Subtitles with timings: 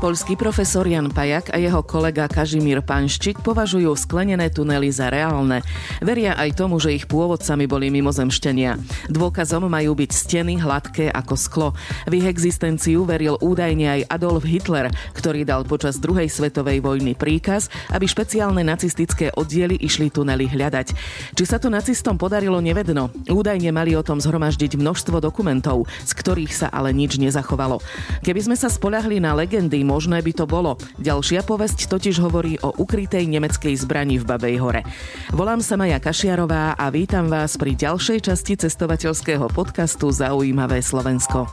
[0.00, 5.60] Polský profesor Jan Pajak a jeho kolega Kažimír Panščik považujú sklenené tunely za reálne.
[6.00, 8.80] Veria aj tomu, že ich pôvodcami boli mimozemštenia.
[9.12, 11.68] Dôkazom majú byť steny hladké ako sklo.
[12.08, 17.68] V ich existenciu veril údajne aj Adolf Hitler, ktorý dal počas druhej svetovej vojny príkaz,
[17.92, 20.96] aby špeciálne nacistické oddiely išli tunely hľadať.
[21.36, 23.12] Či sa to nacistom podarilo nevedno.
[23.28, 27.84] Údajne mali o tom zhromaždiť množstvo dokumentov, z ktorých sa ale nič nezachovalo.
[28.24, 30.78] Keby sme sa spoľahli na legendy, možné by to bolo.
[31.02, 34.86] Ďalšia povesť totiž hovorí o ukrytej nemeckej zbrani v Babej hore.
[35.34, 41.50] Volám sa Maja Kašiarová a vítam vás pri ďalšej časti cestovateľského podcastu Zaujímavé Slovensko.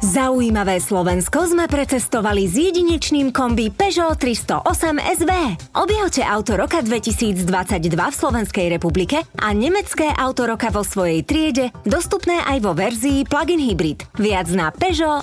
[0.00, 5.32] Zaujímavé Slovensko sme precestovali s jedinečným kombi Peugeot 308 SV.
[5.76, 7.44] Objavte auto roka 2022
[7.92, 13.60] v Slovenskej republike a nemecké auto roka vo svojej triede, dostupné aj vo verzii plug-in
[13.60, 14.08] hybrid.
[14.16, 15.20] Viac na Peugeot.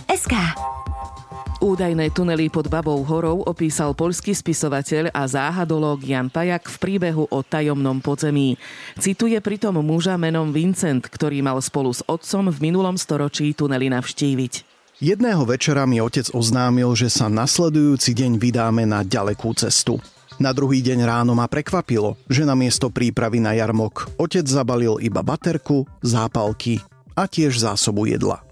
[1.57, 7.39] Údajné tunely pod Babou horou opísal poľský spisovateľ a záhadológ Jan Pajak v príbehu o
[7.41, 8.61] tajomnom podzemí.
[9.01, 14.53] Cituje pritom muža menom Vincent, ktorý mal spolu s otcom v minulom storočí tunely navštíviť.
[15.01, 19.97] Jedného večera mi otec oznámil, že sa nasledujúci deň vydáme na ďalekú cestu.
[20.37, 25.25] Na druhý deň ráno ma prekvapilo, že na miesto prípravy na jarmok otec zabalil iba
[25.25, 26.85] baterku, zápalky
[27.17, 28.46] a tiež zásobu jedla.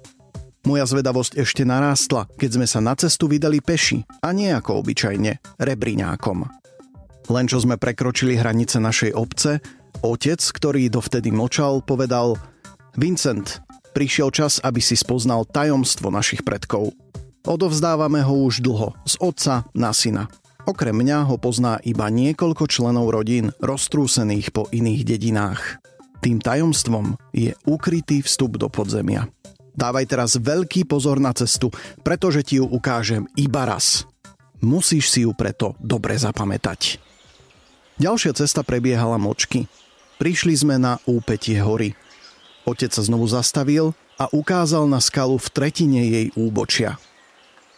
[0.66, 5.62] Moja zvedavosť ešte narástla, keď sme sa na cestu vydali peši a nie ako obyčajne,
[5.62, 6.42] rebriňákom.
[7.30, 9.62] Len čo sme prekročili hranice našej obce,
[10.02, 12.34] otec, ktorý dovtedy močal, povedal
[12.98, 13.62] Vincent,
[13.94, 16.98] prišiel čas, aby si spoznal tajomstvo našich predkov.
[17.46, 20.34] Odovzdávame ho už dlho, z otca na syna.
[20.66, 25.78] Okrem mňa ho pozná iba niekoľko členov rodín roztrúsených po iných dedinách.
[26.26, 29.30] Tým tajomstvom je ukrytý vstup do podzemia.
[29.76, 31.68] Dávaj teraz veľký pozor na cestu,
[32.00, 34.08] pretože ti ju ukážem iba raz.
[34.64, 36.98] Musíš si ju preto dobre zapamätať.
[38.00, 39.68] Ďalšia cesta prebiehala močky.
[40.16, 41.92] Prišli sme na úpetie hory.
[42.64, 46.96] Otec sa znovu zastavil a ukázal na skalu v tretine jej úbočia.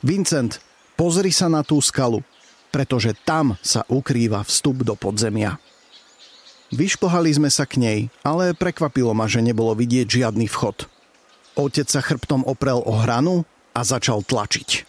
[0.05, 0.61] Vincent,
[0.93, 2.21] pozri sa na tú skalu,
[2.69, 5.57] pretože tam sa ukrýva vstup do podzemia.
[6.69, 10.85] Vyšplhali sme sa k nej, ale prekvapilo ma, že nebolo vidieť žiadny vchod–
[11.57, 13.41] Otec sa chrbtom oprel o hranu
[13.73, 14.85] a začal tlačiť.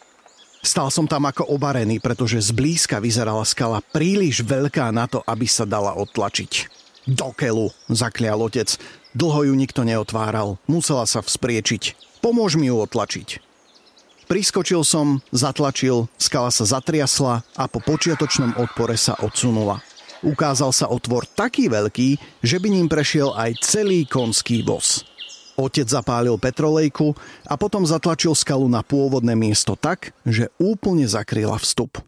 [0.60, 5.64] Stal som tam ako obarený, pretože zblízka vyzerala skala príliš veľká na to, aby sa
[5.64, 6.68] dala odtlačiť.
[7.08, 7.32] Do
[7.88, 8.68] zaklial otec.
[9.16, 11.96] Dlho ju nikto neotváral, musela sa vzpriečiť.
[12.20, 13.40] Pomôž mi ju otlačiť.
[14.28, 19.80] Priskočil som, zatlačil, skala sa zatriasla a po počiatočnom odpore sa odsunula.
[20.20, 25.07] Ukázal sa otvor taký veľký, že by ním prešiel aj celý konský voz.
[25.58, 27.18] Otec zapálil petrolejku
[27.50, 31.98] a potom zatlačil skalu na pôvodné miesto tak, že úplne zakryla vstup.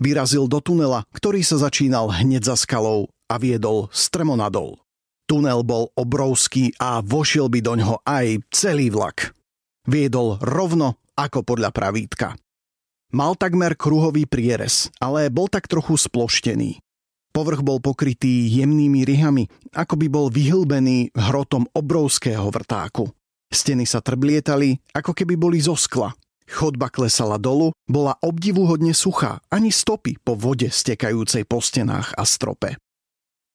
[0.00, 4.80] Vyrazil do tunela, ktorý sa začínal hneď za skalou a viedol strmo nadol.
[5.28, 9.36] Tunel bol obrovský a vošiel by do ňoho aj celý vlak.
[9.84, 12.32] Viedol rovno ako podľa pravítka.
[13.12, 16.80] Mal takmer kruhový prierez, ale bol tak trochu sploštený.
[17.30, 23.06] Povrch bol pokrytý jemnými ryhami, ako by bol vyhlbený hrotom obrovského vrtáku.
[23.50, 26.10] Steny sa trblietali, ako keby boli zo skla.
[26.50, 32.74] Chodba klesala dolu, bola obdivuhodne suchá, ani stopy po vode stekajúcej po stenách a strope.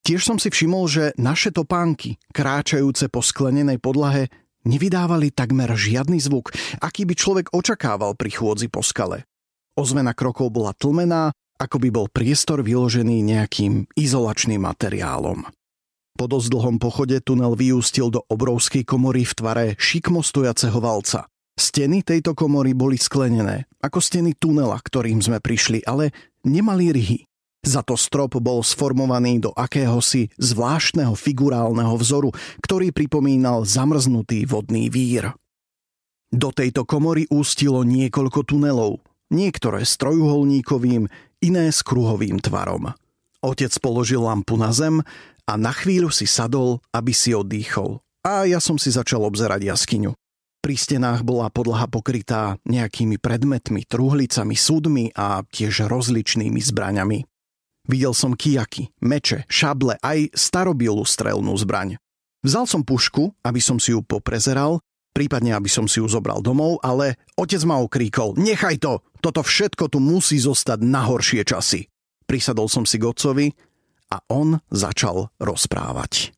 [0.05, 4.31] Tiež som si všimol, že naše topánky, kráčajúce po sklenenej podlahe,
[4.63, 9.27] nevydávali takmer žiadny zvuk, aký by človek očakával pri chôdzi po skale.
[9.75, 15.47] Ozvena krokov bola tlmená ako by bol priestor vyložený nejakým izolačným materiálom.
[16.15, 21.27] Po dosť dlhom pochode tunel vyústil do obrovskej komory v tvare šikmo stojaceho valca.
[21.55, 27.19] Steny tejto komory boli sklenené, ako steny tunela, ktorým sme prišli, ale nemali ryhy.
[27.65, 32.29] Za to strop bol sformovaný do akéhosi zvláštneho figurálneho vzoru,
[32.61, 35.33] ktorý pripomínal zamrznutý vodný vír.
[36.29, 38.99] Do tejto komory ústilo niekoľko tunelov,
[39.29, 41.07] niektoré s trojuholníkovým,
[41.41, 42.93] iné s kruhovým tvarom.
[43.45, 45.05] Otec položil lampu na zem
[45.45, 48.01] a na chvíľu si sadol, aby si oddychol.
[48.25, 50.17] A ja som si začal obzerať jaskyňu.
[50.65, 57.21] Pri stenách bola podlaha pokrytá nejakými predmetmi, truhlicami, súdmi a tiež rozličnými zbraňami.
[57.85, 62.01] Videl som kijaky, meče, šable, aj starobilú strelnú zbraň.
[62.41, 64.81] Vzal som pušku, aby som si ju poprezeral,
[65.15, 69.87] prípadne aby som si ju zobral domov, ale otec ma okríkol, nechaj to, toto všetko
[69.87, 71.87] tu musí zostať na horšie časy.
[72.27, 73.47] Prisadol som si k otcovi
[74.11, 76.35] a on začal rozprávať.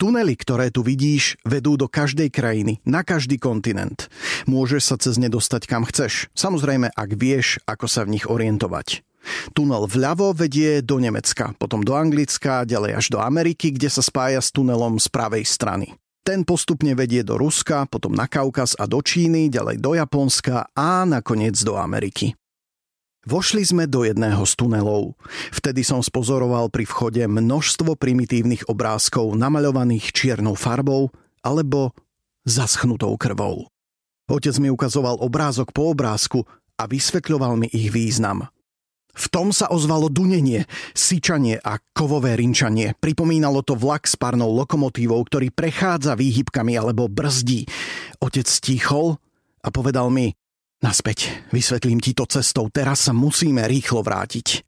[0.00, 4.08] Tunely, ktoré tu vidíš, vedú do každej krajiny, na každý kontinent.
[4.48, 6.32] Môžeš sa cez ne dostať kam chceš.
[6.32, 9.04] Samozrejme, ak vieš, ako sa v nich orientovať.
[9.52, 14.40] Tunel vľavo vedie do Nemecka, potom do Anglicka, ďalej až do Ameriky, kde sa spája
[14.40, 15.92] s tunelom z pravej strany.
[16.30, 21.02] Ten postupne vedie do Ruska, potom na Kaukaz a do Číny, ďalej do Japonska a
[21.02, 22.38] nakoniec do Ameriky.
[23.26, 25.18] Vošli sme do jedného z tunelov.
[25.50, 31.10] Vtedy som spozoroval pri vchode množstvo primitívnych obrázkov namaľovaných čiernou farbou
[31.42, 31.98] alebo
[32.46, 33.66] zaschnutou krvou.
[34.30, 36.46] Otec mi ukazoval obrázok po obrázku
[36.78, 38.46] a vysvetľoval mi ich význam.
[39.14, 42.94] V tom sa ozvalo dunenie, syčanie a kovové rinčanie.
[42.98, 47.66] Pripomínalo to vlak s parnou lokomotívou, ktorý prechádza výhybkami alebo brzdí.
[48.22, 49.18] Otec stichol
[49.60, 50.32] a povedal mi,
[50.80, 54.64] Naspäť, vysvetlím ti to cestou, teraz sa musíme rýchlo vrátiť.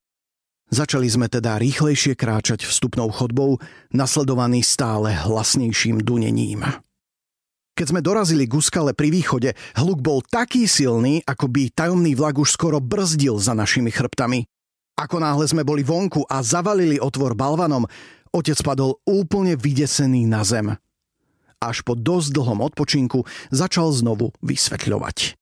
[0.68, 3.56] Začali sme teda rýchlejšie kráčať vstupnou chodbou,
[3.96, 6.68] nasledovaný stále hlasnejším dunením.
[7.72, 12.36] Keď sme dorazili k úskale pri východe, hluk bol taký silný, ako by tajomný vlak
[12.36, 14.44] už skoro brzdil za našimi chrbtami.
[15.00, 17.88] Ako náhle sme boli vonku a zavalili otvor balvanom,
[18.28, 20.76] otec padol úplne vydesený na zem.
[21.64, 25.40] Až po dosť dlhom odpočinku začal znovu vysvetľovať.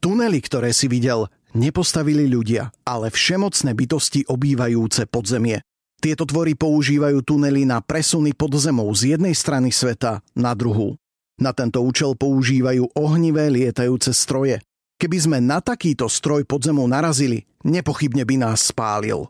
[0.00, 5.60] Tunely, ktoré si videl, nepostavili ľudia, ale všemocné bytosti obývajúce podzemie.
[6.02, 10.98] Tieto tvory používajú tunely na presuny pod zemou z jednej strany sveta na druhú.
[11.42, 14.62] Na tento účel používajú ohnivé lietajúce stroje.
[15.02, 19.26] Keby sme na takýto stroj pod zemou narazili, nepochybne by nás spálil.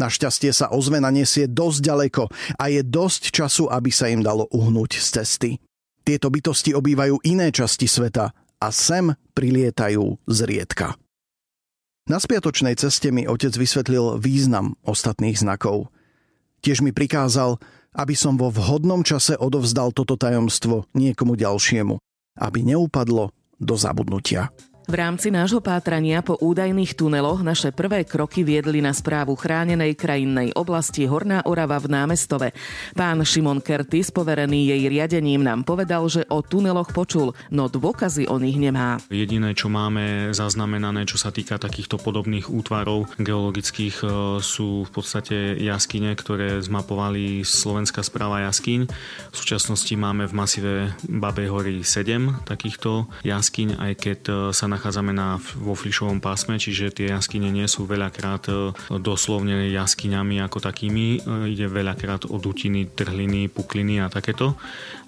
[0.00, 2.22] Našťastie sa ozvena nesie dosť ďaleko
[2.56, 5.50] a je dosť času, aby sa im dalo uhnúť z cesty.
[6.00, 10.96] Tieto bytosti obývajú iné časti sveta a sem prilietajú zriedka.
[12.08, 15.92] Na spiatočnej ceste mi otec vysvetlil význam ostatných znakov.
[16.64, 17.60] Tiež mi prikázal,
[17.96, 21.96] aby som vo vhodnom čase odovzdal toto tajomstvo niekomu ďalšiemu,
[22.36, 24.52] aby neupadlo do zabudnutia.
[24.86, 30.54] V rámci nášho pátrania po údajných tuneloch naše prvé kroky viedli na správu chránenej krajinnej
[30.54, 32.54] oblasti Horná Orava v námestove.
[32.94, 38.38] Pán Šimon Kertis, poverený jej riadením, nám povedal, že o tuneloch počul, no dôkazy o
[38.38, 39.02] nich nemá.
[39.10, 45.58] Jediné, čo máme zaznamenané, čo sa týka takýchto podobných útvarov geologických, e, sú v podstate
[45.66, 48.86] jaskyne, ktoré zmapovali Slovenská správa jaskyň.
[49.34, 50.74] V súčasnosti máme v masíve
[51.10, 56.92] Babej hory 7 takýchto jaskyň, aj keď e, sa nachádzame na, vo flišovom pásme, čiže
[56.92, 61.24] tie jaskyne nie sú veľakrát e, doslovne jaskyňami ako takými.
[61.24, 64.54] E, ide veľakrát o dutiny, trhliny, pukliny a takéto.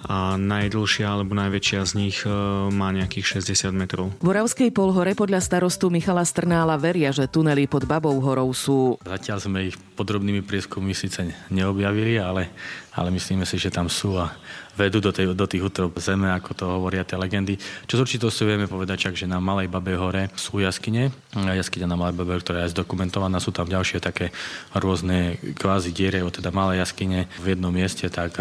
[0.09, 2.31] A najdlhšia alebo najväčšia z nich e,
[2.73, 4.11] má nejakých 60 metrov.
[4.25, 8.97] V Oravskej polhore podľa starostu Michala Strnála veria, že tunely pod Babou horou sú...
[9.05, 12.55] Zatiaľ sme ich podrobnými prieskummi síce neobjavili, ale,
[12.99, 14.35] ale myslíme si, že tam sú a
[14.79, 17.59] vedú do, tej, do tých útrop zeme, ako to hovoria tie legendy.
[17.91, 21.11] Čo z určitosti vieme povedať, čak, že na Malej Babej hore sú jaskyne.
[21.35, 24.31] Jaskyňa na Malej Babej, ktorá je zdokumentovaná, sú tam ďalšie také
[24.75, 28.39] rôzne kvázi diere, teda malé jaskyne v jednom mieste, tak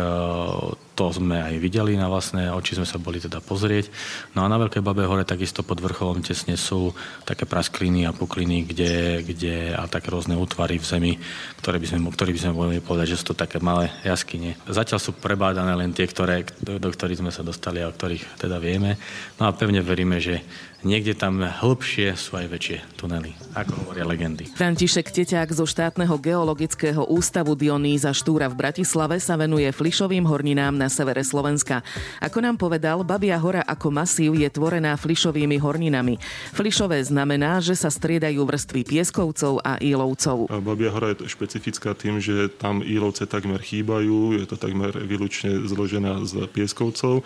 [0.98, 3.94] to sme aj videli na vlastné oči, sme sa boli teda pozrieť.
[4.34, 6.90] No a na Veľkej Babej hore takisto pod vrcholom tesne sú
[7.22, 11.14] také praskliny a pukliny, kde, kde a také rôzne útvary v zemi,
[11.62, 14.58] ktoré by sme, ktoré by sme mohli povedať, že sú to také malé jaskyne.
[14.66, 18.42] Zatiaľ sú prebádané len tie, ktoré, do, do ktorých sme sa dostali a o ktorých
[18.42, 18.98] teda vieme.
[19.38, 20.42] No a pevne veríme, že
[20.86, 24.46] niekde tam hĺbšie sú aj väčšie tunely, ako hovoria legendy.
[24.54, 30.90] František Teťák zo štátneho geologického ústavu Dionýza Štúra v Bratislave sa venuje flišovým horninám na
[30.92, 31.82] severe Slovenska.
[32.22, 36.22] Ako nám povedal, Babia hora ako masív je tvorená flišovými horninami.
[36.54, 40.50] Flišové znamená, že sa striedajú vrstvy pieskovcov a ílovcov.
[40.62, 46.26] Babia hora je špecifická tým, že tam ílovce takmer chýbajú, je to takmer výlučne zložená
[46.26, 47.26] z pieskovcov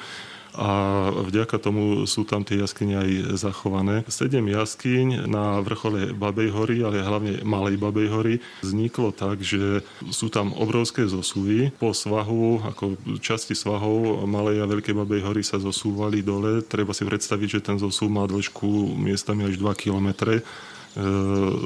[0.56, 0.70] a
[1.12, 4.04] vďaka tomu sú tam tie jaskyne aj zachované.
[4.12, 10.28] Sedem jaskyň na vrchole Babej hory, ale hlavne Malej Babej hory, vzniklo tak, že sú
[10.28, 11.72] tam obrovské zosuvy.
[11.80, 16.64] Po svahu, ako časti svahov Malej a Veľkej Babej hory sa zosúvali dole.
[16.64, 20.44] Treba si predstaviť, že ten zosuv má dĺžku miestami až 2 kilometre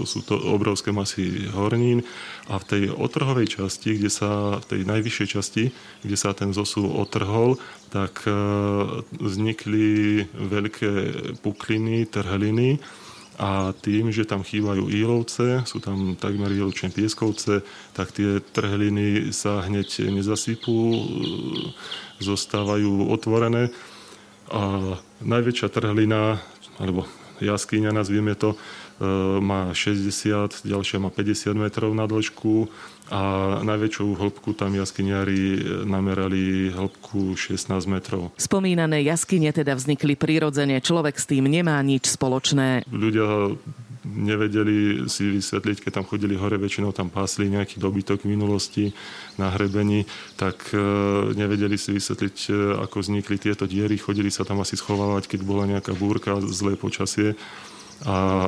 [0.06, 2.06] sú to obrovské masy hornín
[2.46, 5.64] a v tej otrhovej časti, kde sa, v tej najvyššej časti,
[6.06, 7.58] kde sa ten zosu otrhol,
[7.90, 8.32] tak e,
[9.18, 10.94] vznikli veľké
[11.42, 12.78] pukliny, trhliny
[13.42, 17.66] a tým, že tam chýbajú ílovce, sú tam takmer výlučne pieskovce,
[17.98, 21.00] tak tie trhliny sa hneď nezasypú, e,
[22.22, 23.74] zostávajú otvorené
[24.54, 26.38] a najväčšia trhlina
[26.78, 27.10] alebo
[27.42, 28.56] jaskyňa, nazvieme to,
[29.44, 32.72] má 60, ďalšia má 50 metrov na dĺžku
[33.12, 33.22] a
[33.62, 38.32] najväčšiu hĺbku tam jaskyniari namerali hĺbku 16 metrov.
[38.40, 42.88] Spomínané jaskyne teda vznikli prirodzene, človek s tým nemá nič spoločné.
[42.88, 43.52] Ľudia
[44.16, 48.86] nevedeli si vysvetliť, keď tam chodili hore, väčšinou tam pásli nejaký dobytok v minulosti
[49.36, 50.08] na hrebení,
[50.40, 50.80] tak e,
[51.36, 52.52] nevedeli si vysvetliť, e,
[52.88, 54.00] ako vznikli tieto diery.
[54.00, 57.36] Chodili sa tam asi schovávať, keď bola nejaká búrka, zlé počasie
[58.04, 58.48] a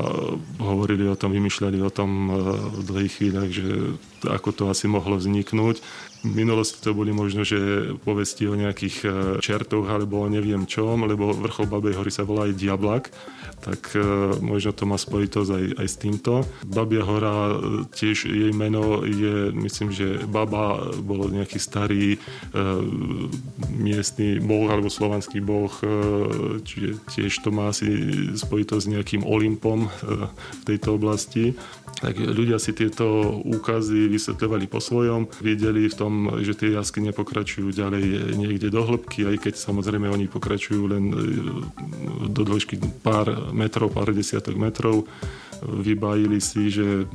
[0.60, 2.32] hovorili o tom, vymýšľali o tom e,
[2.72, 3.96] v dlhých chvíľach, že
[4.26, 5.84] ako to asi mohlo vzniknúť.
[6.26, 9.06] V minulosti to boli možno, že povesti o nejakých
[9.38, 13.14] čertoch alebo o neviem čom, lebo vrchol Babej hory sa volá aj Diablak
[13.62, 14.02] tak e,
[14.42, 16.34] možno to má spojitosť aj, aj s týmto.
[16.62, 17.56] Babia hora, e,
[17.90, 22.18] tiež jej meno je, myslím, že Baba bolo nejaký starý e,
[23.74, 25.88] miestny boh alebo slovanský boh, e,
[26.62, 27.90] čiže tiež to má asi
[28.38, 29.90] spojitosť s nejakým Olympom e,
[30.32, 31.58] v tejto oblasti.
[31.98, 37.74] Tak ľudia si tieto úkazy vysvetľovali po svojom, videli v tom, že tie jaskyne pokračujú
[37.74, 41.18] ďalej niekde do hĺbky, aj keď samozrejme oni pokračujú len e,
[42.30, 45.10] do dĺžky pár metrov, pár desiatok metrov.
[45.66, 47.10] Vybajili si, že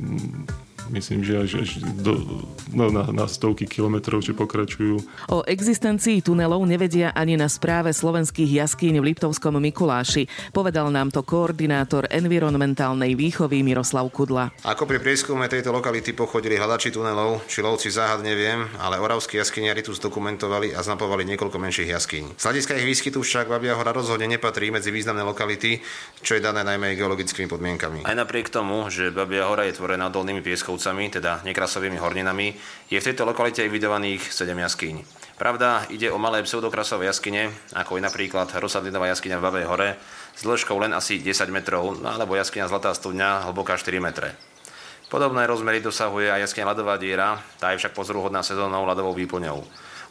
[0.91, 1.69] myslím, že až, až
[2.01, 4.95] do, no, na, na stovky kilometrov, či pokračujú.
[5.31, 10.27] O existencii tunelov nevedia ani na správe slovenských jaskýň v Liptovskom Mikuláši.
[10.51, 14.51] Povedal nám to koordinátor environmentálnej výchovy Miroslav Kudla.
[14.65, 19.85] Ako pri prieskume tejto lokality pochodili hľadači tunelov, či lovci záhad neviem, ale oravskí jaskyniari
[19.85, 22.39] tu zdokumentovali a znapovali niekoľko menších jaskýň.
[22.39, 25.79] Z hľadiska ich výskytu však Babia hora rozhodne nepatrí medzi významné lokality,
[26.23, 28.07] čo je dané najmä geologickými podmienkami.
[28.07, 32.57] Aj napriek tomu, že Babia hora je tvorená dolnými pieskou Kovcami, teda nekrasovými horninami,
[32.89, 35.05] je v tejto lokalite evidovaných 7 jaskýň.
[35.37, 39.89] Pravda, ide o malé pseudokrasové jaskyne, ako je napríklad Rosadlinová jaskyňa v Babej hore,
[40.33, 44.33] s dĺžkou len asi 10 metrov, no alebo jaskyňa Zlatá studňa, hlboká 4 metre.
[45.13, 49.61] Podobné rozmery dosahuje aj jaskyňa Ľadová diera, tá je však pozoruhodná sezónou ľadovou výplňou.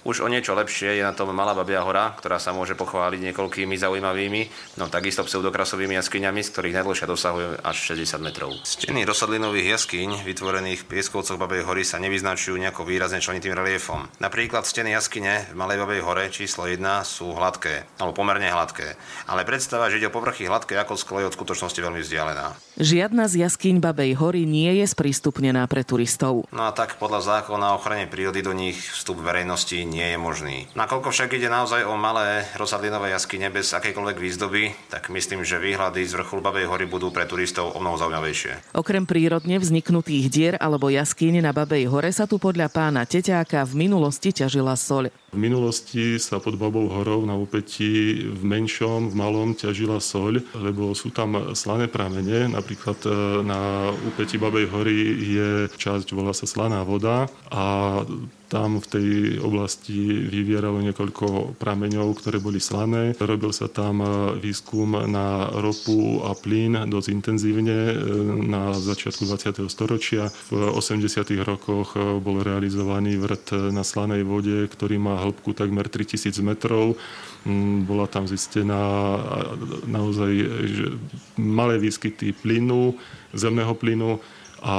[0.02, 3.78] Už o niečo lepšie je na tom Malá Babia hora, ktorá sa môže pochváliť niekoľkými
[3.78, 8.50] zaujímavými, no takisto pseudokrasovými jaskyňami, z ktorých najdlhšia dosahuje až 60 metrov.
[8.66, 14.10] Steny rozsadlinových jaskyň, vytvorených v pieskovcoch Babej hory, sa nevyznačujú nejako výrazne členitým reliefom.
[14.18, 18.98] Napríklad steny jaskyne v Malej Babej hore číslo 1 sú hladké, alebo pomerne hladké,
[19.30, 22.58] ale predstava, že ide o povrchy hladké ako sklo je od skutočnosti veľmi vzdialená.
[22.82, 26.50] Žiadna z jaskyň Babej hory nie je sprístupnená pre turistov.
[26.50, 30.56] No a tak podľa zákona o ochrane prírody do nich vstup verejnosti nie je možný.
[30.72, 36.08] Nakoľko však ide naozaj o malé rozsadlinové jaskyne bez akejkoľvek výzdoby, tak myslím, že výhľady
[36.08, 38.72] z vrchu Babej hory budú pre turistov o mnoho zaujímavejšie.
[38.72, 43.84] Okrem prírodne vzniknutých dier alebo jaskyne na Babej hore sa tu podľa pána Teťáka v
[43.84, 45.12] minulosti ťažila soľ.
[45.32, 50.92] V minulosti sa pod Babou horou na úpetí v menšom, v malom ťažila soľ, lebo
[50.92, 52.52] sú tam slané pramene.
[52.52, 57.64] Napríklad e, na úpetí Babej hory je časť, volá sa slaná voda a
[58.52, 59.08] tam v tej
[59.40, 59.96] oblasti
[60.28, 63.16] vyvieralo niekoľko prameňov, ktoré boli slané.
[63.16, 67.96] Robil sa tam e, výskum na ropu a plyn dosť intenzívne e,
[68.44, 69.64] na začiatku 20.
[69.72, 70.28] storočia.
[70.52, 71.00] V 80.
[71.40, 77.00] rokoch bol realizovaný vrt na slanej vode, ktorý má hĺbku takmer 3000 metrov.
[77.48, 78.78] Mm, bola tam zistená
[79.88, 80.32] naozaj
[81.40, 83.00] malé výskyty plynu,
[83.32, 84.20] zemného plynu
[84.62, 84.76] a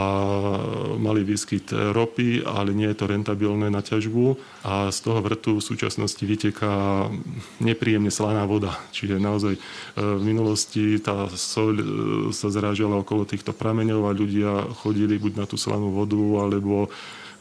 [0.95, 5.67] malý výskyt ropy, ale nie je to rentabilné na ťažbu a z toho vrtu v
[5.67, 7.11] súčasnosti vyteká
[7.59, 8.79] nepríjemne slaná voda.
[8.95, 9.61] Čiže naozaj e,
[9.99, 11.85] v minulosti tá soľ e,
[12.31, 16.87] sa zrážala okolo týchto prameňov a ľudia chodili buď na tú slanú vodu, alebo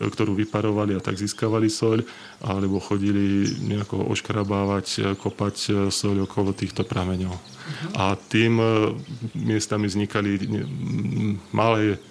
[0.03, 2.03] ktorú vyparovali a tak získavali soľ,
[2.43, 7.39] alebo chodili nejako oškrabávať, kopať soľ okolo týchto prameňov.
[7.39, 7.91] Uh-huh.
[7.95, 8.99] A tým e,
[9.39, 10.43] miestami vznikali
[11.55, 12.03] malé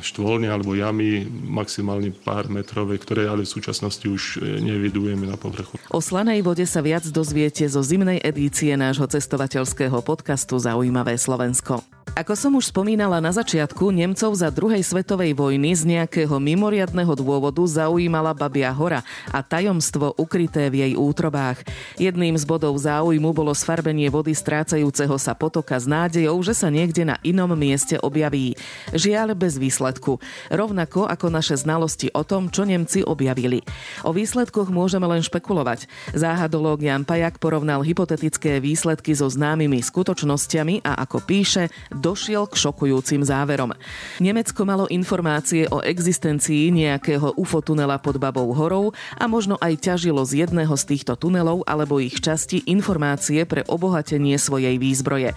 [0.00, 5.76] štvolne alebo jamy maximálne pár metrové, ktoré ale v súčasnosti už e, nevidujeme na povrchu.
[5.92, 11.91] O slanej vode sa viac dozviete zo zimnej edície nášho cestovateľského podcastu Zaujímavé Slovensko.
[12.12, 17.64] Ako som už spomínala na začiatku, Nemcov za druhej svetovej vojny z nejakého mimoriadného dôvodu
[17.64, 19.00] zaujímala Babia hora
[19.32, 21.64] a tajomstvo ukryté v jej útrobách.
[21.96, 27.08] Jedným z bodov záujmu bolo sfarbenie vody strácajúceho sa potoka s nádejou, že sa niekde
[27.08, 28.60] na inom mieste objaví.
[28.92, 30.20] Žiaľ bez výsledku.
[30.52, 33.64] Rovnako ako naše znalosti o tom, čo Nemci objavili.
[34.04, 35.88] O výsledkoch môžeme len špekulovať.
[36.12, 43.22] Záhadológ Jan Pajak porovnal hypotetické výsledky so známymi skutočnosťami a ako píše, došiel k šokujúcim
[43.22, 43.76] záverom.
[44.18, 50.24] Nemecko malo informácie o existencii nejakého UFO tunela pod Babou horou a možno aj ťažilo
[50.24, 55.36] z jedného z týchto tunelov alebo ich časti informácie pre obohatenie svojej výzbroje.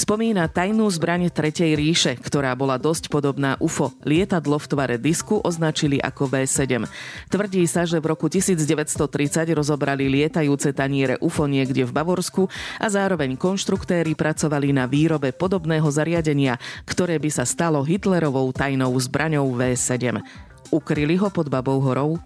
[0.00, 3.92] Spomína tajnú zbraň Tretej ríše, ktorá bola dosť podobná UFO.
[4.06, 6.88] Lietadlo v tvare disku označili ako V7.
[7.28, 8.96] Tvrdí sa, že v roku 1930
[9.52, 12.48] rozobrali lietajúce taniere UFO niekde v Bavorsku
[12.80, 16.56] a zároveň konštruktéri pracovali na výrobe podobného zariadenia,
[16.86, 20.22] ktoré by sa stalo Hitlerovou tajnou zbraňou V7.
[20.70, 22.16] Ukryli ho pod Babou horou?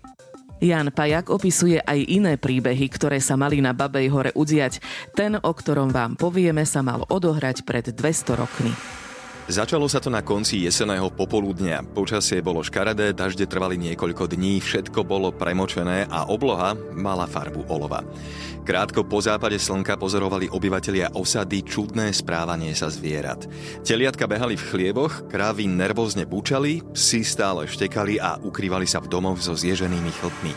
[0.64, 4.80] Jan Pajak opisuje aj iné príbehy, ktoré sa mali na Babej hore udiať.
[5.12, 9.03] Ten, o ktorom vám povieme, sa mal odohrať pred 200 rokmi.
[9.44, 11.84] Začalo sa to na konci jeseného popoludnia.
[11.84, 18.00] Počasie bolo škaredé, dažde trvali niekoľko dní, všetko bolo premočené a obloha mala farbu olova.
[18.64, 23.44] Krátko po západe slnka pozorovali obyvatelia osady čudné správanie sa zvierat.
[23.84, 29.44] Teliatka behali v chlieboch, krávy nervózne bučali, psi stále štekali a ukrývali sa v domoch
[29.44, 30.52] so zježenými chlpmi.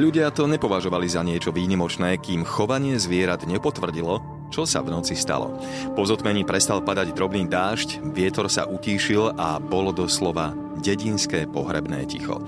[0.00, 5.56] Ľudia to nepovažovali za niečo výnimočné, kým chovanie zvierat nepotvrdilo, čo sa v noci stalo.
[5.96, 12.42] Po zotmení prestal padať drobný dážď, vietor sa utíšil a bolo doslova dedinské pohrebné ticho.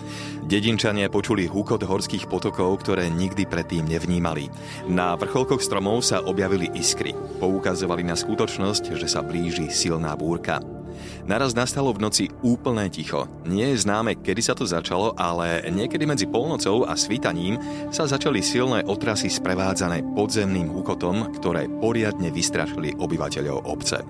[0.44, 4.52] Dedinčania počuli húkot horských potokov, ktoré nikdy predtým nevnímali.
[4.90, 7.16] Na vrcholkoch stromov sa objavili iskry.
[7.40, 10.83] Poukazovali na skutočnosť, že sa blíži silná búrka.
[11.24, 13.24] Naraz nastalo v noci úplné ticho.
[13.48, 17.56] Nie je známe, kedy sa to začalo, ale niekedy medzi polnocou a svítaním
[17.90, 24.00] sa začali silné otrasy sprevádzané podzemným hukotom, ktoré poriadne vystrašili obyvateľov obce.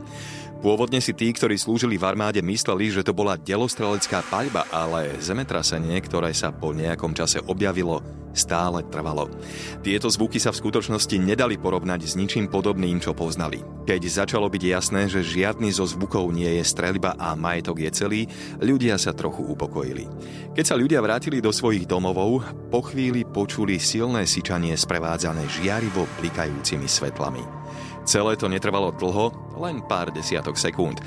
[0.64, 6.00] Pôvodne si tí, ktorí slúžili v armáde, mysleli, že to bola delostrelecká paľba, ale zemetrasenie,
[6.00, 8.00] ktoré sa po nejakom čase objavilo,
[8.32, 9.28] stále trvalo.
[9.84, 13.60] Tieto zvuky sa v skutočnosti nedali porovnať s ničím podobným, čo poznali.
[13.84, 18.20] Keď začalo byť jasné, že žiadny zo zvukov nie je streľba a majetok je celý,
[18.64, 20.08] ľudia sa trochu upokojili.
[20.56, 22.40] Keď sa ľudia vrátili do svojich domovov,
[22.72, 27.44] po chvíli počuli silné syčanie sprevádzané žiarivo blikajúcimi svetlami.
[28.08, 31.00] Celé to netrvalo dlho, len pár desiatok sekúnd.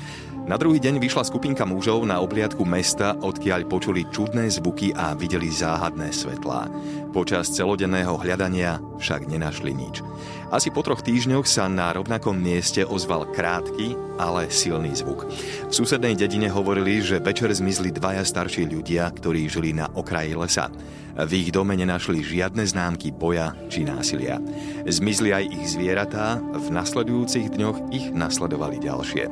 [0.48, 5.52] Na druhý deň vyšla skupinka mužov na obliadku mesta, odkiaľ počuli čudné zvuky a videli
[5.52, 6.72] záhadné svetlá.
[7.08, 10.04] Počas celodenného hľadania však nenašli nič.
[10.48, 15.28] Asi po troch týždňoch sa na rovnakom mieste ozval krátky, ale silný zvuk.
[15.68, 20.72] V susednej dedine hovorili, že večer zmizli dvaja starší ľudia, ktorí žili na okraji lesa.
[21.18, 24.38] V ich dome nenašli žiadne známky boja či násilia.
[24.86, 29.26] Zmizli aj ich zvieratá, v nasledujúcich dňoch ich nasledovali ďalšie.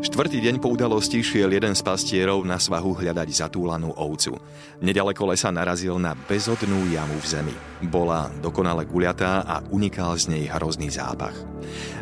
[0.00, 4.40] Štvrtý deň po udalosti šiel jeden z pastierov na svahu hľadať zatúlanú ovcu.
[4.80, 7.56] Nedaleko lesa narazil na bezodnú jamu v zemi.
[7.88, 11.36] Bola dokonale guľatá a unikal z nej hrozný zápach.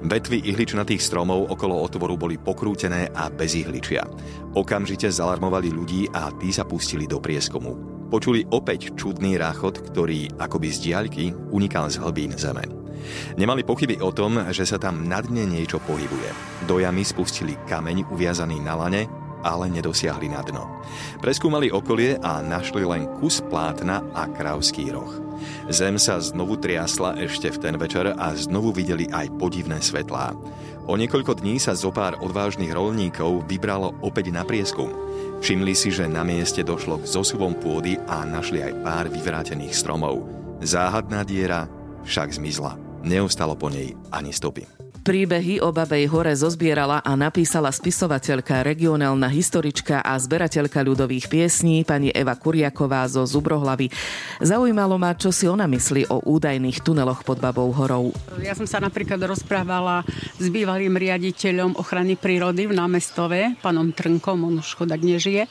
[0.05, 4.07] Vetvy ihličnatých stromov okolo otvoru boli pokrútené a bez ihličia.
[4.55, 8.07] Okamžite zalarmovali ľudí a tí sa pustili do prieskomu.
[8.13, 12.63] Počuli opäť čudný ráchod, ktorý akoby z diaľky unikal z hlbín zeme.
[13.37, 16.31] Nemali pochyby o tom, že sa tam na dne niečo pohybuje.
[16.65, 19.11] Do jamy spustili kameň uviazaný na lane,
[19.45, 20.65] ale nedosiahli na dno.
[21.21, 25.13] Preskúmali okolie a našli len kus plátna a kravský roh.
[25.69, 30.33] Zem sa znovu triasla ešte v ten večer a znovu videli aj podivné svetlá.
[30.85, 34.93] O niekoľko dní sa zo pár odvážnych rolníkov vybralo opäť na prieskum.
[35.41, 40.25] Všimli si, že na mieste došlo k zosuvom pôdy a našli aj pár vyvrátených stromov.
[40.65, 41.69] Záhadná diera
[42.05, 42.77] však zmizla.
[43.05, 44.84] Neostalo po nej ani stopy.
[45.05, 52.09] Príbehy o Babej hore zozbierala a napísala spisovateľka, regionálna historička a zberateľka ľudových piesní pani
[52.09, 53.93] Eva Kuriaková zo Zubrohlavy.
[54.41, 58.17] Zaujímalo ma, čo si ona myslí o údajných tuneloch pod Babou horou.
[58.41, 60.09] Ja som sa napríklad rozprávala
[60.41, 65.45] s bývalým riaditeľom ochrany prírody v námestove, pánom Trnkom, on už chodák nežije.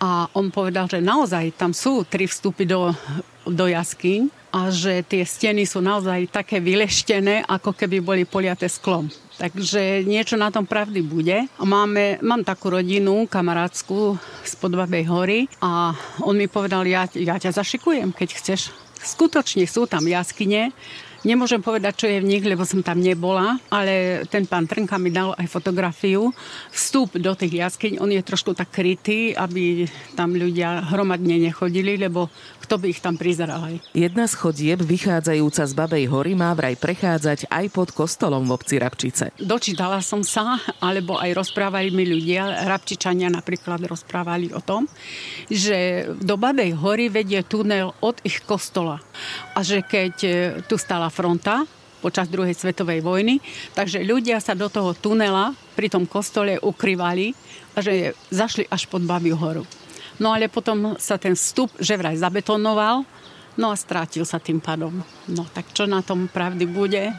[0.00, 2.96] A on povedal, že naozaj tam sú tri vstupy do,
[3.44, 9.06] do jaskyň a že tie steny sú naozaj také vyleštené, ako keby boli poliaté sklom.
[9.40, 11.48] Takže niečo na tom pravdy bude.
[11.56, 17.56] Máme, mám takú rodinu, kamarátskú z Podbabej hory a on mi povedal, ja, ja ťa
[17.56, 18.68] zašikujem, keď chceš.
[19.00, 20.76] Skutočne sú tam jaskyne,
[21.20, 25.12] Nemôžem povedať, čo je v nich, lebo som tam nebola, ale ten pán Trnka mi
[25.12, 26.32] dal aj fotografiu.
[26.72, 29.84] Vstup do tých jaskyň, on je trošku tak krytý, aby
[30.16, 32.32] tam ľudia hromadne nechodili, lebo
[32.64, 33.76] kto by ich tam prizeral aj.
[33.92, 38.80] Jedna z chodieb vychádzajúca z Babej hory má vraj prechádzať aj pod kostolom v obci
[38.80, 39.36] Rabčice.
[39.36, 44.88] Dočítala som sa, alebo aj rozprávali mi ľudia, Rabčičania napríklad rozprávali o tom,
[45.50, 49.02] že do Babej hory vedie tunel od ich kostola.
[49.52, 50.30] A že keď e,
[50.64, 51.66] tu stala fronta,
[52.00, 53.38] počas druhej svetovej vojny.
[53.76, 57.36] Takže ľudia sa do toho tunela pri tom kostole ukrývali
[57.76, 59.68] a že zašli až pod Babiu horu.
[60.16, 63.04] No ale potom sa ten vstup že vraj zabetonoval,
[63.56, 65.04] no a strátil sa tým pádom.
[65.28, 67.12] No tak čo na tom pravdy bude,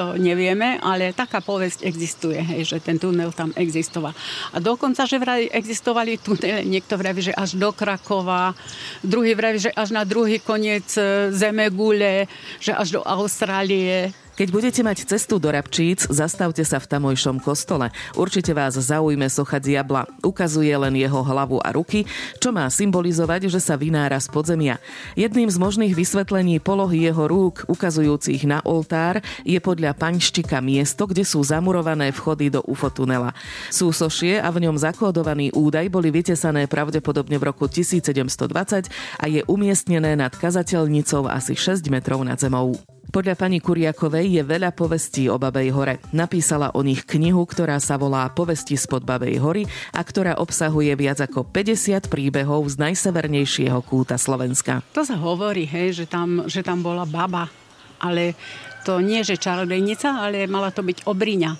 [0.00, 4.16] to nevieme, ale taká povesť existuje, hej, že ten tunel tam existoval.
[4.56, 8.56] A dokonca, že vraj existovali tunele, niekto vraví, že až do Krakova,
[9.04, 12.24] druhý vraví, že až na druhý koniec e, Zemegule,
[12.56, 14.08] že až do Austrálie.
[14.38, 17.92] Keď budete mať cestu do Rabčíc, zastavte sa v tamojšom kostole.
[18.14, 20.06] Určite vás zaujme socha diabla.
[20.22, 22.06] Ukazuje len jeho hlavu a ruky,
[22.38, 24.78] čo má symbolizovať, že sa vynára z podzemia.
[25.18, 31.26] Jedným z možných vysvetlení polohy jeho rúk, ukazujúcich na oltár, je podľa panštika miesto, kde
[31.26, 33.34] sú zamurované vchody do UFO tunela.
[33.68, 38.88] Súsošie a v ňom zakódovaný údaj boli vytesané pravdepodobne v roku 1720
[39.20, 42.78] a je umiestnené nad kazateľnicou asi 6 metrov nad zemou.
[43.10, 45.98] Podľa pani Kuriakovej je veľa povestí o Babej hore.
[46.14, 51.18] Napísala o nich knihu, ktorá sa volá Povesti spod Babej hory a ktorá obsahuje viac
[51.18, 54.86] ako 50 príbehov z najsevernejšieho kúta Slovenska.
[54.94, 57.50] To sa hovorí, hej, že, tam, že tam bola baba,
[57.98, 58.38] ale
[58.86, 61.52] to nie, že čarodejnica, ale mala to byť obriňa.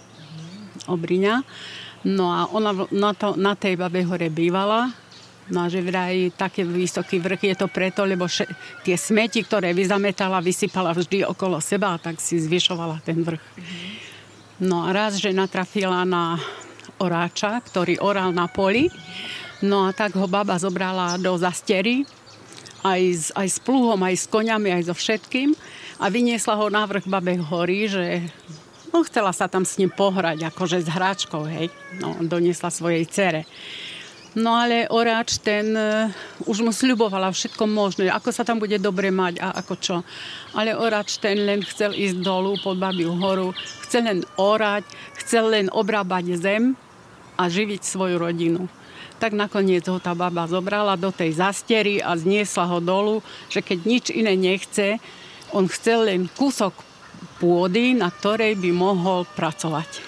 [0.86, 1.34] Obriňa.
[2.14, 4.94] No a ona na, to, na tej Babej hore bývala
[5.50, 8.46] No a že vraj taký vysoký vrch je to preto, lebo še,
[8.86, 13.42] tie smeti, ktoré vyzametala, vysypala vždy okolo seba, tak si zvyšovala ten vrch.
[14.62, 16.38] No a raz, že natrafila na
[17.02, 18.92] oráča, ktorý oral na poli,
[19.64, 22.06] no a tak ho baba zobrala do zastery,
[22.80, 25.52] aj s, aj s pluhom, aj s koňami, aj so všetkým
[26.00, 28.04] a vyniesla ho na vrch Babej hory, že
[28.92, 31.68] no, chcela sa tam s ním pohrať, akože s hráčkou, hej.
[32.00, 33.44] No, doniesla svojej cere.
[34.38, 36.06] No ale Oráč ten uh,
[36.46, 39.96] už mu sľubovala všetko možné, ako sa tam bude dobre mať a ako čo.
[40.54, 43.50] Ale Oráč ten len chcel ísť dolu pod Babiu horu,
[43.82, 44.86] chcel len orať,
[45.18, 46.78] chcel len obrábať zem
[47.34, 48.70] a živiť svoju rodinu.
[49.18, 53.78] Tak nakoniec ho tá baba zobrala do tej zastery a zniesla ho dolu, že keď
[53.82, 55.02] nič iné nechce,
[55.50, 56.72] on chcel len kúsok
[57.42, 60.06] pôdy, na ktorej by mohol pracovať.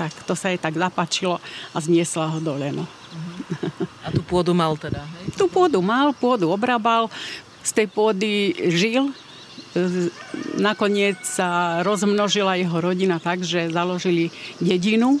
[0.00, 1.36] Tak to sa jej tak zapačilo
[1.74, 2.72] a zniesla ho dole.
[2.72, 2.88] No.
[4.30, 5.34] Pôdu mal teda, hej?
[5.34, 7.10] Tú pôdu mal, pôdu obrábal,
[7.66, 9.10] z tej pôdy žil,
[10.58, 14.30] nakoniec sa rozmnožila jeho rodina tak, že založili
[14.62, 15.18] dedinu,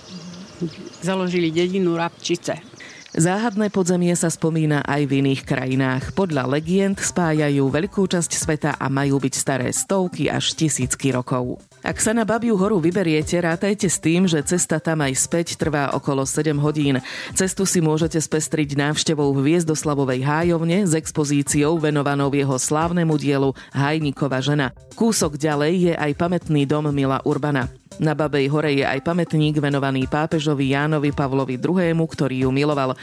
[1.02, 2.69] založili dedinu Rabčice.
[3.10, 6.14] Záhadné podzemie sa spomína aj v iných krajinách.
[6.14, 11.58] Podľa legend spájajú veľkú časť sveta a majú byť staré stovky až tisícky rokov.
[11.82, 15.90] Ak sa na Babiu horu vyberiete, rátajte s tým, že cesta tam aj späť trvá
[15.90, 17.02] okolo 7 hodín.
[17.34, 24.70] Cestu si môžete spestriť návštevou Hviezdoslavovej hájovne s expozíciou venovanou jeho slávnemu dielu Hajníkova žena.
[24.94, 27.66] Kúsok ďalej je aj pamätný dom Mila Urbana.
[28.00, 32.96] Na Babej hore je aj pamätník venovaný pápežovi Jánovi Pavlovi II, ktorý ju miloval.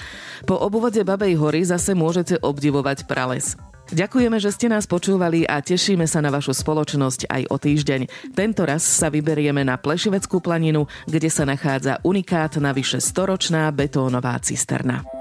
[0.46, 3.58] Po obvode Babej hory zase môžete obdivovať prales.
[3.88, 8.36] Ďakujeme, že ste nás počúvali a tešíme sa na vašu spoločnosť aj o týždeň.
[8.36, 15.17] Tento raz sa vyberieme na Plešiveckú planinu, kde sa nachádza unikát vyše storočná betónová cisterna.